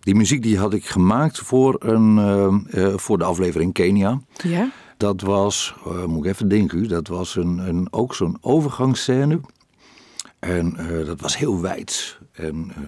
die 0.00 0.14
muziek 0.14 0.42
die 0.42 0.58
had 0.58 0.72
ik 0.74 0.86
gemaakt 0.86 1.38
voor, 1.38 1.76
een, 1.78 2.18
ehm, 2.18 2.58
eh, 2.86 2.96
voor 2.96 3.18
de 3.18 3.24
aflevering 3.24 3.72
Kenia. 3.72 4.20
Ja? 4.42 4.70
Dat 4.96 5.20
was, 5.20 5.74
eh, 5.86 6.04
moet 6.04 6.24
ik 6.24 6.30
even 6.32 6.48
denken, 6.48 6.88
dat 6.88 7.08
was 7.08 7.36
een, 7.36 7.58
een, 7.58 7.88
ook 7.92 8.14
zo'n 8.14 8.38
overgangsscène. 8.40 9.40
En 10.38 10.76
eh, 10.76 11.06
dat 11.06 11.20
was 11.20 11.36
heel 11.38 11.60
wijd. 11.60 12.18
En 12.32 12.70
eh, 12.74 12.82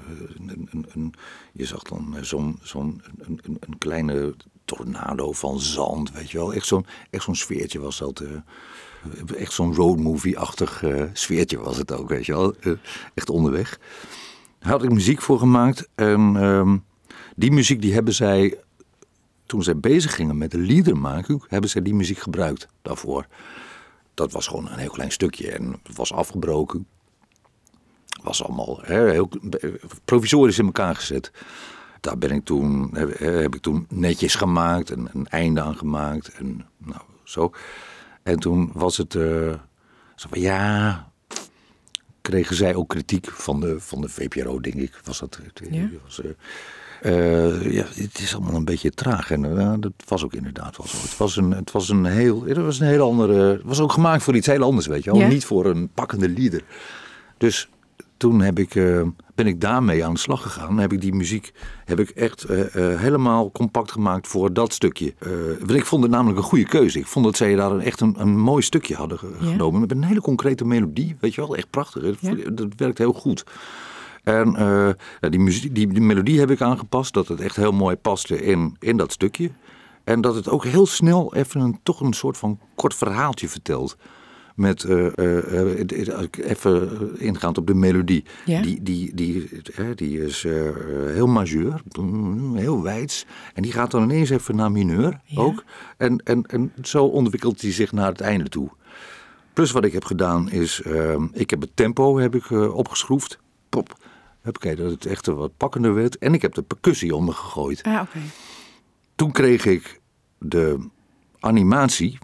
een, 0.49 0.69
een, 0.71 0.87
een- 0.95 1.15
je 1.53 1.65
zag 1.67 1.83
dan 1.83 2.17
eh, 2.17 2.23
zo'n 2.23 2.59
zo'n 2.63 3.03
een, 3.19 3.41
een, 3.45 3.57
een 3.61 3.79
kleine 3.79 4.35
tornado 4.65 5.33
van 5.33 5.61
zand, 5.61 6.13
weet 6.13 6.31
je 6.31 6.39
wel. 6.39 6.55
Echt 6.55 6.67
zo'n 6.67 6.87
echt 7.11 7.25
zo'n 7.25 7.35
sfeertje 7.37 7.79
was 7.81 7.99
dat. 7.99 8.21
eh. 8.21 9.37
echt 9.41 9.53
zo'n 9.53 9.75
roadmovie-achtig 9.75 10.83
eh, 10.83 11.03
sfeertje 11.13 11.59
was 11.59 11.77
het 11.77 11.93
ook, 11.93 12.09
weet 12.09 12.27
je 12.27 12.33
wel. 12.33 12.55
Eh, 12.61 12.73
echt 13.15 13.31
onderweg. 13.31 13.79
Daar 14.59 14.71
had 14.73 14.83
ik 14.83 14.93
muziek 14.93 15.23
voor 15.23 15.39
gemaakt. 15.39 15.89
En 15.95 16.37
ehm, 16.37 16.77
die 17.41 17.53
muziek 17.53 17.83
die 17.83 17.93
hebben 17.95 18.15
zij 18.15 18.59
toen 19.47 19.63
zij 19.63 19.77
bezig 19.77 20.15
gingen 20.15 20.39
met 20.39 20.51
de 20.51 20.59
lieder 20.59 20.97
maken, 20.97 21.43
hebben 21.49 21.71
zij 21.71 21.83
die 21.83 21.95
muziek 21.95 22.19
gebruikt 22.19 22.69
daarvoor. 22.83 23.27
Dat 24.15 24.33
was 24.33 24.47
gewoon 24.47 24.69
een 24.69 24.79
heel 24.79 24.91
klein 24.91 25.13
stukje 25.13 25.51
en 25.51 25.81
was 25.95 26.13
afgebroken. 26.13 26.87
Was 28.23 28.45
allemaal 28.45 28.81
heel 28.83 29.29
provisorisch 30.05 30.59
in 30.59 30.65
elkaar 30.65 30.95
gezet. 30.95 31.33
Daar 32.01 32.19
ben 32.19 32.31
ik 32.31 32.45
toen, 32.45 32.91
heb, 32.93 33.19
heb 33.19 33.55
ik 33.55 33.61
toen 33.61 33.87
netjes 33.89 34.35
gemaakt 34.35 34.91
en 34.91 35.09
een 35.13 35.27
einde 35.27 35.61
aan 35.61 35.77
gemaakt. 35.77 36.29
En, 36.29 36.67
nou, 36.79 37.03
zo. 37.25 37.53
en 38.23 38.39
toen 38.39 38.71
was 38.75 38.97
het 38.97 39.15
eh, 39.15 39.55
zo 40.15 40.29
van 40.29 40.41
ja. 40.41 41.10
Kregen 42.23 42.57
zij 42.57 42.75
ook 42.75 42.89
kritiek 42.89 43.31
van 43.31 43.61
de, 43.61 43.77
van 43.81 44.01
de 44.01 44.09
VPRO, 44.09 44.61
denk 44.61 44.75
ik. 44.75 45.01
Was 45.05 45.19
dat, 45.19 45.39
Ja. 45.71 45.89
was, 46.05 46.21
eh, 46.23 46.31
Eh, 47.01 47.73
ja, 47.73 47.85
het 47.95 48.19
is 48.19 48.35
allemaal 48.35 48.55
een 48.55 48.65
beetje 48.65 48.91
traag. 48.91 49.31
En 49.31 49.45
uh, 49.45 49.75
dat 49.81 49.93
was 50.07 50.25
ook 50.25 50.33
inderdaad 50.35 50.77
wel 50.77 50.87
zo. 50.87 50.97
Het 50.97 51.17
was 51.17 51.37
een, 51.37 51.51
het 51.51 51.71
was 51.71 51.89
een 51.89 52.05
heel, 52.05 52.45
het 52.45 52.57
was 52.57 52.81
een 52.81 52.87
heel 52.87 53.07
andere. 53.09 53.53
Het 53.53 53.63
was 53.65 53.81
ook 53.81 53.93
gemaakt 53.93 54.23
voor 54.23 54.37
iets 54.37 54.47
heel 54.47 54.63
anders, 54.63 54.87
weet 54.87 55.05
je 55.05 55.11
wel. 55.11 55.21
Ja. 55.21 55.27
Niet 55.29 55.45
voor 55.45 55.67
een 55.67 55.89
pakkende 55.95 56.29
lieder. 56.29 56.63
Dus 57.39 57.69
toen 58.21 58.41
heb 58.41 58.59
ik, 58.59 58.75
eh, 58.75 59.03
ben 59.35 59.47
ik 59.47 59.61
daarmee 59.61 60.05
aan 60.05 60.13
de 60.13 60.19
slag 60.19 60.43
gegaan. 60.43 60.79
Heb 60.79 60.93
ik 60.93 61.01
die 61.01 61.15
muziek 61.15 61.53
heb 61.85 62.01
ik 62.01 62.09
echt 62.11 62.45
eh, 62.45 62.61
eh, 62.93 63.01
helemaal 63.01 63.51
compact 63.51 63.93
gemaakt 63.93 64.27
voor 64.27 64.53
dat 64.53 64.73
stukje. 64.73 65.15
Want 65.59 65.71
ik 65.71 65.85
vond 65.87 66.03
het 66.03 66.13
namelijk 66.13 66.39
een 66.39 66.45
goede 66.45 66.65
keuze. 66.65 66.99
Ik 66.99 67.07
vond 67.07 67.25
dat 67.25 67.37
zij 67.37 67.55
daar 67.55 67.71
een, 67.71 67.81
echt 67.81 68.01
een, 68.01 68.15
een 68.19 68.39
mooi 68.39 68.63
stukje 68.63 68.95
hadden 68.95 69.19
Ja. 69.41 69.47
genomen. 69.51 69.81
Met 69.81 69.91
een 69.91 70.05
hele 70.05 70.21
concrete 70.21 70.65
melodie. 70.65 71.17
Weet 71.21 71.35
je 71.35 71.41
wel, 71.41 71.57
echt 71.57 71.71
prachtig. 71.71 72.03
Dat, 72.03 72.17
Ja. 72.21 72.51
dat 72.51 72.69
werkt 72.77 72.99
heel 72.99 73.13
goed. 73.13 73.45
En 74.25 74.97
die, 75.21 75.41
muziek, 75.41 75.75
die, 75.75 75.87
die 75.89 76.03
melodie 76.03 76.39
heb 76.39 76.51
ik 76.51 76.61
aangepast. 76.61 77.15
Dat 77.15 77.29
het 77.29 77.41
echt 77.41 77.57
heel 77.57 77.73
mooi 77.73 77.97
paste 77.97 78.43
in, 78.43 78.77
in 78.79 78.97
dat 78.97 79.13
stukje. 79.13 79.51
En 80.05 80.21
dat 80.21 80.35
het 80.35 80.49
ook 80.49 80.65
heel 80.65 80.87
snel 80.87 81.35
even 81.35 81.61
een, 81.61 81.79
toch 81.83 82.01
een 82.01 82.13
soort 82.13 82.37
van 82.37 82.59
kort 82.75 82.95
verhaaltje 82.95 83.49
vertelt. 83.49 83.97
Met 84.61 84.85
eh, 84.85 85.07
eh, 85.19 85.81
eh, 85.81 86.29
even 86.33 87.11
ingaand 87.19 87.59
op 87.59 87.67
de 87.67 87.75
melodie. 87.75 88.25
Ja. 88.45 88.63
Die, 88.63 88.83
die, 88.83 89.15
die, 89.15 89.49
die 89.95 90.25
is 90.25 90.43
heel 91.07 91.27
majeur, 91.27 91.83
heel 92.55 92.83
wijds. 92.83 93.27
En 93.55 93.63
die 93.63 93.73
gaat 93.73 93.91
dan 93.91 94.03
ineens 94.03 94.31
even 94.31 94.57
naar 94.57 94.73
mineur 94.73 95.21
Ja. 95.25 95.41
ook. 95.41 95.65
En, 95.97 96.19
en, 96.25 96.47
en 96.47 96.73
zo 96.83 97.05
ontwikkelt 97.05 97.61
hij 97.61 97.73
zich 97.73 97.93
naar 97.93 98.09
het 98.09 98.21
einde 98.21 98.49
toe. 98.49 98.69
Plus 99.53 99.71
wat 99.71 99.85
ik 99.85 99.93
heb 99.93 100.05
gedaan 100.05 100.51
is, 100.51 100.83
ehm, 100.83 101.27
ik 101.33 101.51
heb 101.51 101.61
het 101.61 101.77
tempo 101.77 102.19
heb 102.19 102.35
ik, 102.35 102.51
opgeschroefd. 102.51 103.39
Pop. 103.69 103.97
Oké, 104.45 104.75
dat 104.75 104.91
het 104.91 105.07
echt 105.07 105.27
wat 105.27 105.57
pakkender 105.57 105.95
werd. 105.95 106.19
En 106.19 106.35
ik 106.35 106.43
heb 106.43 106.55
de 106.55 106.63
percussie 106.63 107.21
me 107.21 107.33
gegooid. 107.33 107.83
Ah. 107.83 108.03
Toen 109.15 109.33
kreeg 109.33 109.65
ik 109.67 110.01
de 110.39 110.89
animatie 111.39 112.19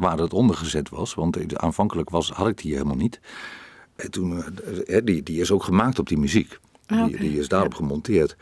waar 0.00 0.18
het 0.18 0.32
onder 0.32 0.56
gezet 0.56 0.88
was. 0.88 1.14
Want 1.14 1.36
eh, 1.36 1.44
aanvankelijk 1.54 2.10
was, 2.10 2.30
had 2.30 2.48
ik 2.48 2.58
die 2.58 2.72
helemaal 2.72 2.96
niet. 2.96 3.20
En 3.96 4.10
toen, 4.10 4.44
eh, 4.44 4.96
eh, 4.96 5.04
die, 5.04 5.22
die 5.22 5.40
is 5.40 5.50
ook 5.50 5.62
gemaakt 5.62 5.98
op 5.98 6.08
die 6.08 6.18
muziek. 6.18 6.58
Ah, 6.86 7.06
die, 7.06 7.16
die 7.16 7.38
is 7.38 7.48
daarop 7.48 7.74
gemonteerd. 7.74 8.36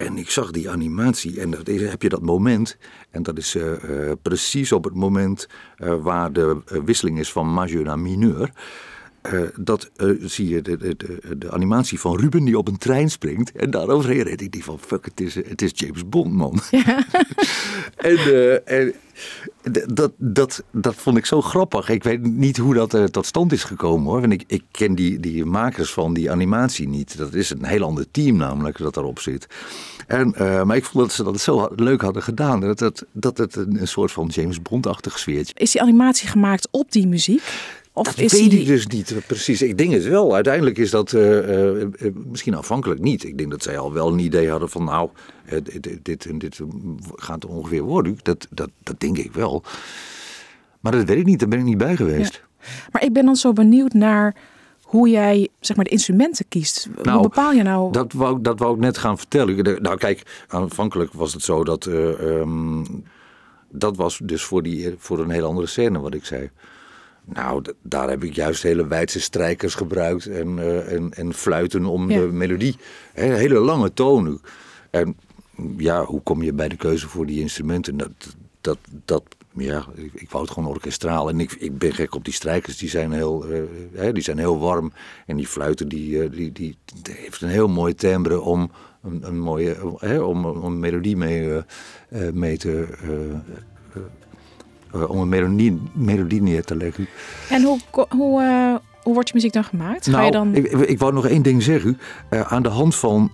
En 0.00 0.18
ik 0.18 0.30
zag 0.30 0.50
die 0.50 0.70
animatie 0.70 1.40
en 1.40 1.50
dat 1.50 1.68
is, 1.68 1.80
heb 1.80 2.02
je 2.02 2.08
dat 2.08 2.22
moment. 2.22 2.76
En 3.10 3.22
dat 3.22 3.38
is 3.38 3.54
eh, 3.54 4.08
eh, 4.08 4.16
precies 4.22 4.72
op 4.72 4.84
het 4.84 4.94
moment 4.94 5.48
eh, 5.76 5.94
waar 6.02 6.32
de 6.32 6.62
eh, 6.66 6.78
wisseling 6.84 7.18
is 7.18 7.32
van 7.32 7.52
majeur 7.52 7.84
naar 7.84 7.98
mineur. 7.98 8.50
Eh, 9.22 9.40
dat 9.56 9.90
eh, 9.96 10.08
zie 10.20 10.48
je 10.48 10.62
de, 10.62 10.76
de, 10.76 10.96
de, 10.96 11.38
de 11.38 11.50
animatie 11.50 12.00
van 12.00 12.18
Ruben 12.18 12.44
die 12.44 12.58
op 12.58 12.68
een 12.68 12.78
trein 12.78 13.10
springt. 13.10 13.52
En 13.52 13.70
daaroverheen 13.70 14.22
reed 14.22 14.40
ik 14.40 14.52
die 14.52 14.64
van 14.64 14.78
fuck, 14.78 15.04
het 15.04 15.20
is, 15.20 15.34
het 15.34 15.62
is 15.62 15.70
James 15.74 16.08
Bond, 16.08 16.32
man. 16.32 16.60
en 17.96 18.16
eh, 18.16 18.78
en 18.78 18.94
dat, 19.86 20.12
dat, 20.16 20.62
dat 20.70 20.94
vond 20.94 21.16
ik 21.16 21.26
zo 21.26 21.40
grappig. 21.40 21.88
Ik 21.88 22.02
weet 22.02 22.22
niet 22.22 22.56
hoe 22.56 22.74
dat 22.74 23.12
tot 23.12 23.26
stand 23.26 23.52
is 23.52 23.64
gekomen 23.64 24.10
hoor. 24.10 24.20
Want 24.20 24.32
ik, 24.32 24.44
ik 24.46 24.62
ken 24.70 24.94
die, 24.94 25.20
die 25.20 25.44
makers 25.44 25.92
van 25.92 26.14
die 26.14 26.30
animatie 26.30 26.88
niet. 26.88 27.18
Dat 27.18 27.34
is 27.34 27.50
een 27.50 27.64
heel 27.64 27.82
ander 27.82 28.10
team 28.10 28.36
namelijk 28.36 28.78
dat 28.78 28.94
daarop 28.94 29.18
zit. 29.18 29.46
En, 30.06 30.34
maar 30.66 30.76
ik 30.76 30.84
vond 30.84 31.04
dat 31.04 31.12
ze 31.12 31.22
dat 31.22 31.40
zo 31.40 31.68
leuk 31.76 32.00
hadden 32.00 32.22
gedaan. 32.22 32.60
Dat 32.60 32.80
het, 32.80 33.06
dat 33.12 33.38
het 33.38 33.56
een, 33.56 33.80
een 33.80 33.88
soort 33.88 34.12
van 34.12 34.26
James 34.26 34.62
Bond-achtig 34.62 35.18
sfeertje 35.18 35.54
Is 35.56 35.72
die 35.72 35.82
animatie 35.82 36.28
gemaakt 36.28 36.68
op 36.70 36.92
die 36.92 37.06
muziek? 37.06 37.42
Of 38.00 38.06
dat 38.06 38.18
is 38.18 38.32
weet 38.32 38.52
ik 38.52 38.66
dus 38.66 38.86
niet 38.86 39.10
eh, 39.10 39.16
precies. 39.26 39.62
Ik 39.62 39.78
denk 39.78 39.92
het 39.92 40.04
wel. 40.04 40.34
Uiteindelijk 40.34 40.78
is 40.78 40.90
dat 40.90 41.12
eh, 41.12 41.82
eh, 41.82 41.88
misschien 42.26 42.54
afhankelijk 42.54 43.00
niet. 43.00 43.24
Ik 43.24 43.38
denk 43.38 43.50
dat 43.50 43.62
zij 43.62 43.78
al 43.78 43.92
wel 43.92 44.08
een 44.08 44.18
idee 44.18 44.50
hadden 44.50 44.68
van 44.68 44.84
nou, 44.84 45.10
dit, 45.62 45.98
dit 46.02 46.24
en 46.26 46.38
dit 46.38 46.60
gaat 47.14 47.44
ongeveer 47.46 47.82
worden. 47.82 48.18
Dat, 48.22 48.46
dat, 48.50 48.70
dat 48.82 49.00
denk 49.00 49.18
ik 49.18 49.32
wel. 49.32 49.62
Maar 50.80 50.92
dat 50.92 51.04
weet 51.04 51.18
ik 51.18 51.24
niet. 51.26 51.38
Daar 51.40 51.48
ben 51.48 51.58
ik 51.58 51.64
niet 51.64 51.78
bij 51.78 51.96
geweest. 51.96 52.42
Maar 52.92 53.02
ik 53.04 53.12
ben 53.12 53.24
dan 53.24 53.36
zo 53.36 53.52
benieuwd 53.52 53.92
naar 53.92 54.34
hoe 54.82 55.08
jij 55.08 55.48
zeg 55.60 55.76
maar, 55.76 55.84
de 55.84 55.90
instrumenten 55.90 56.44
kiest. 56.48 56.88
hoe 56.94 57.04
Nou, 57.04 57.22
bepaal 57.22 57.52
je 57.52 57.62
nou... 57.62 57.92
Dat 57.92 58.12
wou, 58.12 58.36
ik- 58.36 58.44
dat 58.44 58.58
wou 58.58 58.74
ik 58.74 58.80
net 58.80 58.98
gaan 58.98 59.18
vertellen. 59.18 59.82
Nou 59.82 59.96
kijk, 59.96 60.44
aanvankelijk 60.48 61.12
was 61.12 61.32
het 61.32 61.42
zo 61.42 61.64
dat... 61.64 61.86
eh, 61.86 62.38
ehm, 62.40 62.84
dat 63.72 63.96
was 63.96 64.20
dus 64.22 64.42
voor, 64.42 64.62
die, 64.62 64.94
voor 64.98 65.18
een 65.18 65.30
hele 65.30 65.46
andere 65.46 65.66
scène 65.66 66.00
wat 66.00 66.14
ik 66.14 66.24
zei. 66.24 66.50
Nou, 67.32 67.62
daar 67.82 68.08
heb 68.08 68.24
ik 68.24 68.34
juist 68.34 68.62
hele 68.62 68.86
wijdse 68.86 69.20
strijkers 69.20 69.74
gebruikt 69.74 70.26
en, 70.26 70.58
eh, 70.58 70.92
en, 70.92 71.12
en 71.14 71.34
fluiten 71.34 71.84
om 71.84 72.10
Ja. 72.10 72.20
de 72.20 72.26
melodie. 72.26 72.76
Hele 73.12 73.58
lange 73.58 73.92
tonen. 73.92 74.40
En 74.90 75.16
ja, 75.76 76.04
hoe 76.04 76.22
kom 76.22 76.42
je 76.42 76.52
bij 76.52 76.68
de 76.68 76.76
keuze 76.76 77.08
voor 77.08 77.26
die 77.26 77.40
instrumenten? 77.40 77.96
Dat, 77.96 78.10
dat, 78.60 78.78
dat 79.04 79.22
ja, 79.54 79.86
ik, 79.94 80.10
ik 80.14 80.30
wou 80.30 80.44
het 80.44 80.52
gewoon 80.52 80.68
orkestraal. 80.68 81.28
En 81.28 81.40
ik, 81.40 81.52
ik 81.52 81.78
ben 81.78 81.92
gek 81.94 82.14
op 82.14 82.24
die 82.24 82.34
strijkers, 82.34 82.78
die 82.78 82.88
zijn 82.88 83.12
heel, 83.12 83.46
eh, 83.94 84.12
die 84.12 84.22
zijn 84.22 84.38
heel 84.38 84.58
warm. 84.58 84.92
En 85.26 85.36
die 85.36 85.46
fluiten, 85.46 85.88
die, 85.88 86.22
eh, 86.22 86.30
die, 86.30 86.52
die, 86.52 86.76
die 87.02 87.14
heeft 87.14 87.40
een 87.42 87.48
heel 87.48 87.68
mooi 87.68 87.94
timbre 87.94 88.40
om 88.40 88.70
een, 89.02 89.26
een 89.26 89.38
mooie, 89.38 89.76
om, 90.26 90.44
om 90.44 90.64
een 90.64 90.80
melodie 90.80 91.16
mee, 91.16 91.62
mee 92.32 92.56
te... 92.56 92.86
eh, 94.92 95.10
om 95.10 95.20
een 95.20 95.28
melodie, 95.28 95.80
melodie 95.92 96.42
neer 96.42 96.64
te 96.64 96.76
leggen. 96.76 97.08
En 97.48 97.62
hoe, 97.62 97.78
hoe, 98.08 98.42
eh, 98.42 98.74
hoe 99.02 99.14
wordt 99.14 99.28
je 99.28 99.34
muziek 99.34 99.52
dan 99.52 99.64
gemaakt? 99.64 100.08
Ga 100.08 100.22
je 100.22 100.30
dan... 100.30 100.50
Nou, 100.50 100.64
ik, 100.64 100.88
ik 100.88 100.98
wou 100.98 101.12
nog 101.12 101.26
één 101.26 101.42
ding 101.42 101.62
zeggen. 101.62 102.00
Eh, 102.28 102.40
aan 102.40 102.62
de 102.62 102.68
hand 102.68 102.96
van. 102.96 103.30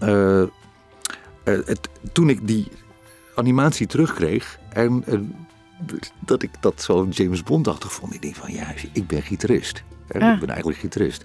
het, 1.44 1.88
toen 2.12 2.28
ik 2.28 2.46
die 2.46 2.68
animatie 3.34 3.86
terugkreeg. 3.86 4.58
En 4.68 5.04
dat 6.18 6.42
ik 6.42 6.50
dat 6.60 6.82
zo 6.82 7.06
James 7.10 7.42
Bond-achtig 7.42 7.92
vond. 7.92 8.14
Ik 8.14 8.22
denk 8.22 8.34
van 8.34 8.52
ja, 8.52 8.74
ik 8.92 9.06
ben 9.06 9.22
gitarist. 9.22 9.82
Ah. 10.08 10.32
Ik 10.32 10.40
ben 10.40 10.48
eigenlijk 10.48 10.78
gitarist. 10.78 11.24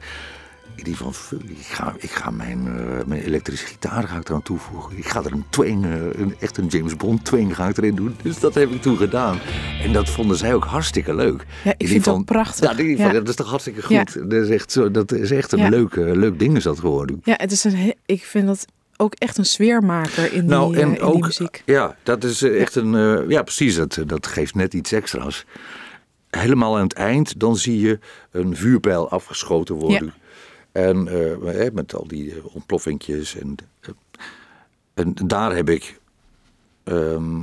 Ik 0.76 0.86
denk 0.86 0.98
van, 0.98 1.14
ik 1.48 1.66
ga, 1.66 1.96
ik 2.00 2.12
ga 2.12 2.30
mijn, 2.30 2.68
eh, 2.68 3.06
mijn 3.06 3.22
elektrische 3.22 3.66
gitaar 3.66 4.08
ga 4.08 4.18
ik 4.18 4.30
eraan 4.30 4.42
toevoegen. 4.42 4.98
Ik 4.98 5.06
ga 5.08 5.24
er 5.24 5.32
een 5.32 5.46
twang, 5.50 5.86
eh, 5.86 5.92
een, 6.20 6.36
echt 6.40 6.58
een 6.58 6.68
James 6.68 6.96
Bond 6.96 7.26
twang 7.26 7.56
ga 7.56 7.68
ik 7.68 7.78
erin 7.78 7.96
doen. 7.96 8.16
Dus 8.24 8.40
dat 8.40 8.54
heb 8.54 8.72
ik 8.72 8.82
toen 8.82 8.98
gedaan. 8.98 9.40
En 9.84 9.94
dat 9.94 10.10
vonden 10.10 10.38
zij 10.38 10.54
ook 10.54 10.64
hartstikke 10.66 11.16
leuk. 11.16 11.46
Ja, 11.64 11.74
ik 11.78 11.88
vind 11.88 11.94
het 11.94 12.04
van, 12.04 12.20
ook 12.20 12.26
prachtig. 12.26 12.78
Ja, 12.78 12.96
van, 13.04 13.14
dat 13.14 13.28
is 13.30 13.36
toch 13.36 13.50
hartstikke 13.50 13.94
Ja. 13.94 14.00
goed. 14.00 14.30
Dat, 14.30 14.44
is 14.44 14.50
echt 14.50 14.72
zo, 14.72 14.92
dat 14.92 15.12
is 15.12 15.32
echt 15.32 15.52
een 15.52 15.60
Ja. 15.60 15.70
leuk, 15.70 15.96
eh, 15.96 16.12
leuk 16.14 16.40
ding 16.40 16.56
is 16.58 16.64
dat 16.64 16.80
geworden. 16.80 17.22
Ja, 17.24 17.34
het 17.38 17.52
is 17.52 17.64
een, 17.64 17.94
ik 18.06 18.24
vind 18.26 18.48
dat 18.48 18.66
ook 18.98 19.14
echt 19.14 19.38
een 19.38 19.46
sfeermaker 19.46 20.34
in, 20.34 20.46
Nou, 20.46 20.72
die, 20.72 20.82
en 20.82 20.88
in 20.88 20.94
die 20.94 21.02
ook, 21.02 21.26
muziek. 21.26 21.62
ja, 21.66 21.96
dat 22.04 22.24
is 22.24 22.42
echt 22.42 22.76
een, 22.76 23.26
ja 23.30 23.42
precies, 23.44 23.76
dat, 23.76 24.00
dat 24.06 24.28
geeft 24.28 24.56
net 24.56 24.74
iets 24.74 24.92
extra's. 24.92 25.46
Helemaal 26.30 26.76
aan 26.78 26.84
het 26.84 26.94
eind, 26.94 27.40
dan 27.40 27.58
zie 27.58 27.80
je 27.80 28.00
een 28.32 28.56
vuurpijl 28.56 29.10
afgeschoten 29.10 29.76
worden. 29.76 30.14
En 30.72 31.08
eh, 31.08 31.72
met 31.74 31.96
al 31.96 32.08
die 32.08 32.32
eh, 32.32 32.56
ontploffingjes. 32.56 33.36
En, 33.36 33.56
eh, 33.82 33.90
en 34.94 35.14
daar 35.26 35.56
heb 35.56 35.70
ik, 35.70 36.00
ehm, 36.84 37.40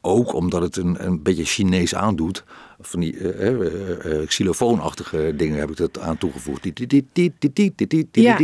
ook 0.00 0.32
omdat 0.32 0.62
het 0.62 0.76
een, 0.76 1.06
een 1.06 1.22
beetje 1.22 1.44
Chinees 1.44 1.94
aandoet, 1.94 2.44
van 2.80 3.00
die 3.00 3.32
eh, 3.32 4.26
xylofoonachtige 4.26 5.32
dingen 5.36 5.58
heb 5.58 5.70
ik 5.70 5.76
dat 5.76 5.98
aan 5.98 6.18
toegevoegd. 6.18 6.64
Ja. 6.64 8.38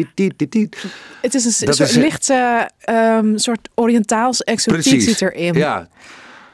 Het 1.23 1.35
is 1.35 1.45
een 1.45 1.67
dat 1.67 1.77
soort 1.77 1.89
is, 1.89 1.97
lichte, 1.97 2.71
ehm, 2.79 3.37
soort 3.37 3.69
Oriëntaals 3.75 4.43
exotiek 4.43 4.83
Precies. 4.83 5.05
zit 5.05 5.23
erin. 5.23 5.55
Ja, 5.55 5.89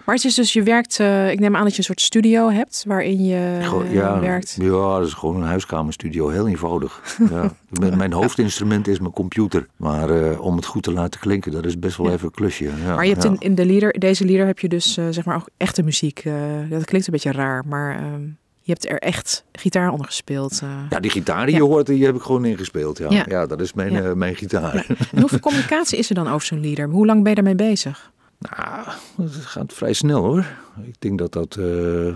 Maar 0.04 0.14
het 0.14 0.25
is 0.25 0.35
dus, 0.35 0.52
je 0.52 0.62
werkt, 0.62 1.00
eh, 1.00 1.30
ik 1.30 1.40
neem 1.40 1.56
aan 1.56 1.62
dat 1.62 1.73
je 1.73 1.78
een 1.78 1.85
soort 1.85 2.00
studio 2.00 2.50
hebt 2.50 2.85
waarin 2.87 3.25
je 3.25 3.59
Gewoon, 3.62 3.87
eh, 3.87 3.92
ja, 3.94 4.21
werkt. 4.21 4.56
ja, 4.61 4.99
dat 4.99 5.06
is 5.06 5.12
gewoon 5.12 5.37
een 5.37 5.42
huiskamerstudio. 5.49 6.28
Heel 6.28 6.49
eenvoudig. 6.49 7.00
Ja. 7.30 7.52
Mijn- 7.68 7.97
Mijn 7.97 8.12
hoofdinstrument 8.12 8.88
is 8.88 8.99
mijn 8.99 9.12
computer. 9.12 9.66
Maar 9.76 10.11
eh, 10.11 10.40
om 10.40 10.56
het 10.56 10.64
goed 10.66 10.82
te 10.82 10.92
laten 10.92 11.21
klinken, 11.21 11.52
dat 11.52 11.64
is 11.66 11.78
best 11.78 11.97
wel 11.97 12.11
even 12.12 12.25
een 12.25 12.30
klusje. 12.30 12.64
Ja, 12.64 12.94
Maar 12.94 13.04
je 13.04 13.11
hebt 13.11 13.23
ja. 13.23 13.28
in, 13.30 13.37
in 13.38 13.54
de 13.54 13.66
leader, 13.66 13.99
deze 13.99 14.25
leader 14.25 14.47
heb 14.47 14.59
je 14.59 14.68
dus 14.68 14.92
zeg 14.92 15.25
maar 15.25 15.37
ook 15.37 15.49
echte 15.56 15.82
muziek. 15.82 16.23
dat 16.71 16.85
klinkt 16.85 17.06
een 17.06 17.12
beetje 17.12 17.32
raar, 17.32 17.62
maar 17.66 17.97
ehm, 17.97 18.23
je 18.64 18.73
hebt 18.73 18.88
er 18.88 18.99
echt 18.99 19.44
gitaar 19.52 19.90
onder 19.90 20.06
gespeeld. 20.06 20.62
Ja, 20.90 21.00
die 21.00 21.11
gitaar 21.11 21.47
die 21.47 21.54
Ja. 21.54 21.61
je 21.61 21.66
hoort, 21.66 21.87
die 21.87 22.04
heb 22.04 22.14
ik 22.14 22.23
gewoon 22.23 22.44
ingespeeld. 22.44 22.99
Ja, 22.99 23.06
Ja. 23.11 23.25
ja. 23.28 23.47
dat 23.47 23.61
is 23.61 23.73
mijn, 23.73 23.92
Ja. 23.92 24.14
mijn 24.14 24.35
gitaar. 24.37 24.75
Ja. 24.88 24.94
En 25.12 25.21
hoeveel 25.21 25.40
communicatie 25.49 25.99
is 25.99 26.09
er 26.09 26.14
dan 26.14 26.28
over 26.28 26.47
zo'n 26.47 26.61
leader? 26.61 26.88
Hoe 26.88 27.06
lang 27.06 27.21
ben 27.21 27.28
je 27.28 27.35
daarmee 27.42 27.68
bezig? 27.68 28.12
Nou, 28.51 28.89
het 29.23 29.35
gaat 29.35 29.73
vrij 29.73 29.93
snel 29.93 30.23
hoor. 30.25 30.47
Ik 30.83 30.95
denk 31.01 31.19
dat 31.19 31.33
dat, 31.33 31.57
eh, 31.57 32.07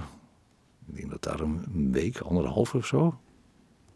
ik 0.86 0.94
denk 0.94 1.10
dat 1.10 1.22
daar 1.22 1.40
een 1.40 1.88
week, 1.92 2.18
anderhalf 2.18 2.74
of 2.74 2.86
zo 2.86 3.18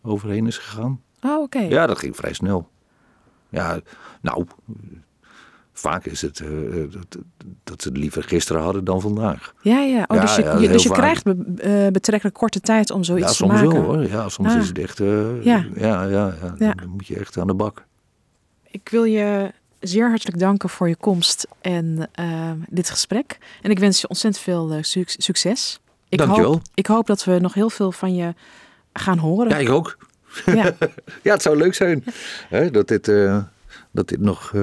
overheen 0.02 0.46
is 0.46 0.58
gegaan. 0.58 1.00
Oh, 1.22 1.42
oké. 1.42 1.58
Ja, 1.58 1.86
dat 1.86 1.98
ging 1.98 2.16
vrij 2.16 2.32
snel. 2.32 2.68
Ja, 3.48 3.80
nou, 4.20 4.44
vaak 5.72 6.04
is 6.04 6.22
het 6.22 6.40
eh, 6.40 6.48
dat, 6.90 7.16
dat 7.64 7.82
ze 7.82 7.88
het 7.88 7.96
liever 7.96 8.22
gisteren 8.22 8.62
hadden 8.62 8.84
dan 8.84 9.00
vandaag. 9.00 9.54
Ja, 9.62 9.78
ja. 9.80 10.04
Oh, 10.08 10.16
Ja, 10.16 10.22
dus 10.22 10.36
je, 10.36 10.42
ja, 10.42 10.56
dus 10.72 10.82
je 10.82 10.90
krijgt 10.90 11.24
be- 11.24 11.62
eh, 11.62 11.92
betrekkelijk 11.92 12.36
korte 12.36 12.60
tijd 12.60 12.90
om 12.90 13.04
zoiets 13.04 13.24
ja, 13.26 13.30
te 13.30 13.36
soms 13.36 13.52
maken. 13.52 13.70
wel 13.72 13.82
hoor. 13.82 14.06
Ja, 14.08 14.28
soms 14.28 14.48
Ah. 14.52 14.58
is 14.60 14.68
het 14.68 14.78
echt, 14.78 15.00
eh, 15.00 15.44
Ja. 15.44 15.64
ja. 15.74 16.04
Ja, 16.04 16.04
ja, 16.04 16.54
Ja. 16.58 16.72
dan 16.74 16.88
moet 16.88 17.06
je 17.06 17.16
echt 17.18 17.38
aan 17.38 17.46
de 17.46 17.54
bak. 17.54 17.84
Ik 18.70 18.88
wil 18.88 19.04
je 19.04 19.52
zeer 19.80 20.08
hartelijk 20.08 20.38
danken 20.38 20.68
voor 20.68 20.88
je 20.88 20.96
komst 20.96 21.46
en 21.60 22.08
uh, 22.20 22.50
dit 22.68 22.90
gesprek. 22.90 23.38
En 23.62 23.70
ik 23.70 23.78
wens 23.78 24.00
je 24.00 24.08
ontzettend 24.08 24.44
veel 24.44 24.72
uh, 24.72 24.82
su 24.82 25.04
succes. 25.06 25.80
Ik 26.08 26.18
Dankjewel. 26.18 26.50
Hoop, 26.50 26.62
ik 26.74 26.86
hoop 26.86 27.06
dat 27.06 27.24
we 27.24 27.38
nog 27.38 27.54
heel 27.54 27.70
veel 27.70 27.92
van 27.92 28.14
je 28.14 28.34
gaan 28.92 29.18
horen. 29.18 29.48
Ja, 29.48 29.56
ik 29.56 29.68
ook. 29.68 29.96
Ja, 30.46 30.74
ja 31.22 31.32
het 31.32 31.42
zou 31.42 31.56
leuk 31.56 31.74
zijn 31.74 32.04
hè, 32.48 32.70
dat, 32.70 32.88
dit, 32.88 33.08
uh, 33.08 33.42
dat 33.90 34.08
dit 34.08 34.20
nog 34.20 34.54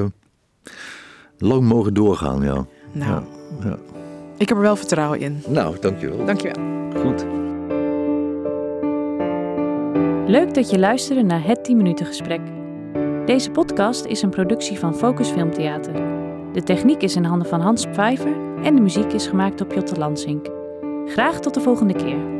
lang 1.38 1.62
mogen 1.62 1.94
doorgaan. 1.94 2.42
Ja. 2.42 2.66
Nou, 2.92 3.24
ja, 3.60 3.68
ja. 3.68 3.78
ik 4.38 4.50
heb 4.50 4.58
er 4.58 4.64
wel 4.64 4.76
vertrouwen 4.76 5.20
in. 5.20 5.44
Nou, 5.48 5.80
dankjewel. 5.80 6.26
Dankjewel. 6.26 6.64
Goed. 7.02 7.26
Leuk 10.28 10.54
dat 10.54 10.70
je 10.70 10.80
luisterde 10.80 11.24
naar 11.24 11.44
het 11.44 11.64
10 11.64 11.78
minuten 11.78 12.06
gesprek. 12.06 12.42
Deze 13.28 13.52
podcast 13.52 14.06
is 14.06 14.22
een 14.22 14.30
productie 14.30 14.80
van 14.80 14.96
Focus 14.96 15.30
Filmtheater. 15.30 15.94
De 16.54 16.64
techniek 16.64 17.02
is 17.02 17.16
in 17.16 17.24
handen 17.24 17.48
van 17.48 17.62
Hans 17.62 17.86
Pfeiffer 17.86 18.64
en 18.64 18.76
de 18.76 18.82
muziek 18.82 19.14
is 19.14 19.28
gemaakt 19.28 19.58
door 19.58 19.68
Piotr 19.68 20.00
Lansink. 20.00 20.48
Graag 21.06 21.40
tot 21.40 21.54
de 21.54 21.62
volgende 21.62 21.94
keer. 21.94 22.37